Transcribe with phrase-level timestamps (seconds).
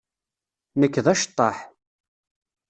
[0.79, 1.57] Nekk d aceṭṭaḥ.